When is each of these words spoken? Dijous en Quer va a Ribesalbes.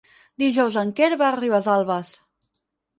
Dijous 0.43 0.79
en 0.83 0.95
Quer 1.01 1.11
va 1.23 1.29
a 1.29 1.37
Ribesalbes. 1.37 2.15